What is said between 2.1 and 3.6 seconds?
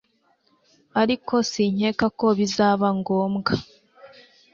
ko bizaba ngombwa